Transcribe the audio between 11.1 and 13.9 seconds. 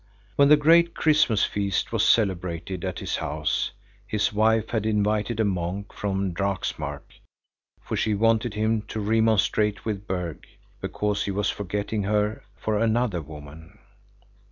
he was forgetting her for another woman.